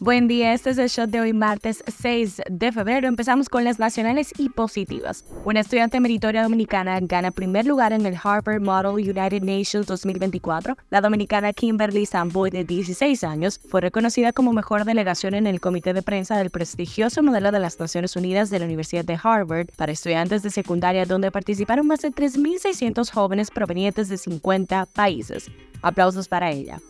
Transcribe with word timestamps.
Buen 0.00 0.28
día, 0.28 0.52
este 0.54 0.70
es 0.70 0.78
el 0.78 0.88
shot 0.88 1.10
de 1.10 1.20
hoy 1.20 1.32
martes 1.32 1.82
6 1.88 2.42
de 2.48 2.70
febrero. 2.70 3.08
Empezamos 3.08 3.48
con 3.48 3.64
las 3.64 3.80
nacionales 3.80 4.32
y 4.38 4.48
positivas. 4.48 5.24
Una 5.44 5.58
estudiante 5.58 5.98
meritoria 5.98 6.44
dominicana 6.44 7.00
gana 7.00 7.32
primer 7.32 7.66
lugar 7.66 7.92
en 7.92 8.06
el 8.06 8.14
Harvard 8.22 8.60
Model 8.60 8.92
United 8.92 9.42
Nations 9.42 9.88
2024. 9.88 10.76
La 10.90 11.00
dominicana 11.00 11.52
Kimberly 11.52 12.06
Samboy, 12.06 12.50
de 12.50 12.62
16 12.62 13.24
años, 13.24 13.58
fue 13.58 13.80
reconocida 13.80 14.32
como 14.32 14.52
mejor 14.52 14.84
delegación 14.84 15.34
en 15.34 15.48
el 15.48 15.60
comité 15.60 15.92
de 15.92 16.02
prensa 16.02 16.38
del 16.38 16.50
prestigioso 16.50 17.20
modelo 17.24 17.50
de 17.50 17.58
las 17.58 17.80
Naciones 17.80 18.14
Unidas 18.14 18.50
de 18.50 18.60
la 18.60 18.66
Universidad 18.66 19.04
de 19.04 19.18
Harvard 19.20 19.66
para 19.74 19.90
estudiantes 19.90 20.44
de 20.44 20.50
secundaria, 20.50 21.06
donde 21.06 21.32
participaron 21.32 21.88
más 21.88 22.02
de 22.02 22.12
3.600 22.12 23.10
jóvenes 23.10 23.50
provenientes 23.50 24.08
de 24.08 24.16
50 24.16 24.86
países. 24.86 25.50
Aplausos 25.82 26.28
para 26.28 26.50
ella. 26.50 26.80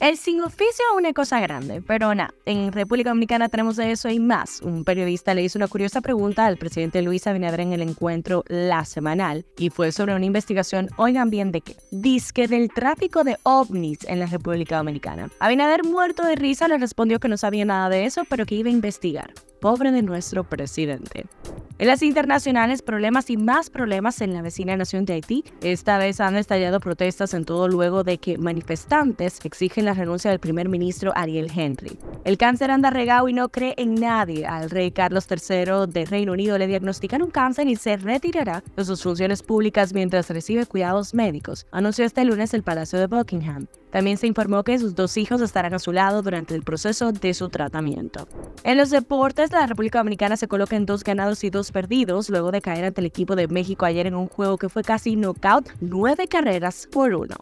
El 0.00 0.16
sin 0.16 0.40
oficio 0.40 0.66
es 0.92 0.96
una 0.96 1.12
cosa 1.12 1.40
grande, 1.40 1.82
pero 1.82 2.14
nada, 2.14 2.32
en 2.46 2.72
República 2.72 3.10
Dominicana 3.10 3.50
tenemos 3.50 3.76
de 3.76 3.90
eso 3.90 4.08
y 4.08 4.18
más. 4.18 4.62
Un 4.62 4.82
periodista 4.82 5.34
le 5.34 5.42
hizo 5.42 5.58
una 5.58 5.68
curiosa 5.68 6.00
pregunta 6.00 6.46
al 6.46 6.56
presidente 6.56 7.02
Luis 7.02 7.26
Abinader 7.26 7.60
en 7.60 7.74
el 7.74 7.82
encuentro 7.82 8.42
La 8.48 8.86
Semanal 8.86 9.44
y 9.58 9.68
fue 9.68 9.92
sobre 9.92 10.14
una 10.14 10.24
investigación, 10.24 10.88
oigan 10.96 11.28
bien 11.28 11.52
de 11.52 11.60
qué, 11.60 11.76
disque 11.90 12.48
del 12.48 12.70
tráfico 12.70 13.24
de 13.24 13.36
ovnis 13.42 13.98
en 14.08 14.20
la 14.20 14.26
República 14.26 14.78
Dominicana. 14.78 15.28
Abinader 15.38 15.84
muerto 15.84 16.24
de 16.24 16.34
risa 16.34 16.66
le 16.66 16.78
respondió 16.78 17.20
que 17.20 17.28
no 17.28 17.36
sabía 17.36 17.66
nada 17.66 17.90
de 17.90 18.06
eso, 18.06 18.22
pero 18.26 18.46
que 18.46 18.54
iba 18.54 18.70
a 18.70 18.72
investigar. 18.72 19.34
Pobre 19.60 19.92
de 19.92 20.00
nuestro 20.00 20.44
presidente. 20.44 21.26
En 21.78 21.86
las 21.86 22.02
internacionales, 22.02 22.80
problemas 22.80 23.28
y 23.28 23.36
más 23.36 23.68
problemas 23.68 24.22
en 24.22 24.32
la 24.32 24.40
vecina 24.40 24.76
nación 24.76 25.04
de 25.04 25.14
Haití. 25.14 25.44
Esta 25.62 25.98
vez 25.98 26.20
han 26.20 26.36
estallado 26.36 26.80
protestas 26.80 27.34
en 27.34 27.44
todo 27.44 27.68
luego 27.68 28.02
de 28.02 28.16
que 28.16 28.38
manifestantes 28.38 29.38
exigen 29.44 29.84
la 29.84 29.94
renuncia 29.94 30.30
del 30.30 30.40
primer 30.40 30.68
ministro 30.70 31.12
Ariel 31.14 31.50
Henry. 31.54 31.98
El 32.22 32.36
cáncer 32.36 32.70
anda 32.70 32.90
regado 32.90 33.28
y 33.28 33.32
no 33.32 33.48
cree 33.48 33.74
en 33.78 33.94
nadie. 33.94 34.46
Al 34.46 34.68
rey 34.68 34.90
Carlos 34.90 35.26
III 35.30 35.86
de 35.88 36.04
Reino 36.04 36.32
Unido 36.32 36.58
le 36.58 36.66
diagnosticaron 36.66 37.30
cáncer 37.30 37.66
y 37.66 37.76
se 37.76 37.96
retirará 37.96 38.62
de 38.76 38.84
sus 38.84 39.02
funciones 39.02 39.42
públicas 39.42 39.94
mientras 39.94 40.28
recibe 40.28 40.66
cuidados 40.66 41.14
médicos, 41.14 41.66
anunció 41.72 42.04
este 42.04 42.24
lunes 42.24 42.52
el 42.52 42.62
Palacio 42.62 42.98
de 42.98 43.06
Buckingham. 43.06 43.66
También 43.90 44.18
se 44.18 44.26
informó 44.26 44.62
que 44.64 44.78
sus 44.78 44.94
dos 44.94 45.16
hijos 45.16 45.40
estarán 45.40 45.74
a 45.74 45.78
su 45.78 45.92
lado 45.92 46.22
durante 46.22 46.54
el 46.54 46.62
proceso 46.62 47.10
de 47.10 47.34
su 47.34 47.48
tratamiento. 47.48 48.28
En 48.64 48.76
los 48.76 48.90
deportes, 48.90 49.50
la 49.50 49.66
República 49.66 49.98
Dominicana 49.98 50.36
se 50.36 50.46
coloca 50.46 50.76
en 50.76 50.86
dos 50.86 51.02
ganados 51.02 51.42
y 51.42 51.50
dos 51.50 51.72
perdidos 51.72 52.28
luego 52.28 52.52
de 52.52 52.60
caer 52.60 52.84
ante 52.84 53.00
el 53.00 53.06
equipo 53.06 53.34
de 53.34 53.48
México 53.48 53.86
ayer 53.86 54.06
en 54.06 54.14
un 54.14 54.28
juego 54.28 54.58
que 54.58 54.68
fue 54.68 54.84
casi 54.84 55.16
knockout, 55.16 55.70
nueve 55.80 56.28
carreras 56.28 56.86
por 56.92 57.14
uno. 57.14 57.36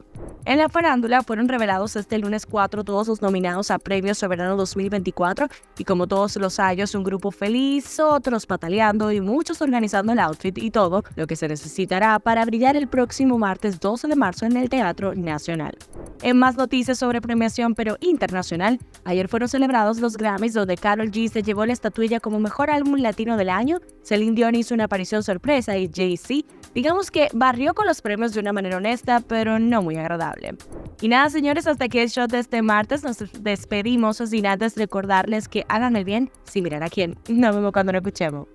En 0.49 0.57
la 0.57 0.71
farándula 0.71 1.23
fueron 1.23 1.47
revelados 1.47 1.95
este 1.95 2.17
lunes 2.17 2.47
4 2.47 2.83
todos 2.83 3.07
los 3.07 3.21
nominados 3.21 3.71
a 3.71 3.79
Premios 3.79 4.17
Soberano 4.17 4.57
2024 4.57 5.47
y 5.77 5.85
como 5.85 6.07
todos 6.07 6.37
los 6.37 6.59
años 6.59 6.95
un 6.95 7.05
grupo 7.05 7.31
feliz, 7.31 8.01
otros 8.01 8.47
pataleando 8.47 9.13
y 9.13 9.21
muchos 9.21 9.61
organizando 9.61 10.15
el 10.15 10.19
outfit 10.21 10.57
y 10.57 10.71
todo 10.71 11.05
lo 11.17 11.27
que 11.27 11.37
se 11.37 11.49
necesitará 11.49 12.19
para 12.19 12.47
brillar 12.47 12.77
el 12.77 12.89
próximo 12.89 13.37
martes 13.37 13.79
12 13.79 14.09
de 14.09 14.17
marzo 14.17 14.47
en 14.47 14.57
el 14.57 14.71
Teatro 14.71 15.15
Nacional. 15.15 15.77
En 16.23 16.39
más 16.39 16.57
noticias 16.57 16.99
sobre 16.99 17.21
premiación 17.21 17.75
pero 17.75 17.99
internacional, 18.01 18.79
ayer 19.05 19.29
fueron 19.29 19.51
celebrados 19.51 19.99
los 19.99 20.17
Grammys 20.17 20.55
donde 20.55 20.79
Carol 20.79 21.11
G 21.11 21.29
se 21.31 21.43
llevó 21.43 21.67
la 21.67 21.75
estatuilla 21.75 22.21
como 22.21 22.41
mejor 22.41 22.71
álbum 22.71 22.97
latino 22.97 23.37
del 23.37 23.51
año, 23.51 23.81
Celine 24.03 24.35
Dion 24.35 24.55
hizo 24.55 24.73
una 24.73 24.85
aparición 24.85 25.23
sorpresa 25.23 25.77
y 25.77 25.91
Jay-Z, 25.95 26.49
digamos 26.79 27.11
que 27.11 27.27
barrió 27.35 27.75
con 27.75 27.89
los 27.89 28.01
premios 28.03 28.33
de 28.35 28.39
una 28.39 28.53
manera 28.53 28.77
honesta 28.77 29.19
pero 29.19 29.59
no 29.59 29.83
muy 29.83 29.97
agradable. 29.97 30.55
Y 31.01 31.09
nada 31.09 31.29
señores, 31.29 31.67
hasta 31.67 31.87
aquí 31.87 31.99
el 31.99 32.09
shot 32.09 32.31
de 32.31 32.39
este 32.39 32.63
martes, 32.63 33.03
nos 33.03 33.19
despedimos 33.43 34.19
sin 34.19 34.47
antes 34.47 34.77
recordarles 34.77 35.49
que 35.49 35.65
hagan 35.69 35.97
el 35.97 36.05
bien 36.05 36.31
sin 36.45 36.63
mirar 36.63 36.85
a 36.85 36.89
quién. 36.89 37.17
Nos 37.29 37.57
vemos 37.57 37.73
cuando 37.73 37.93
nos 37.93 38.01
escuchemos. 38.01 38.47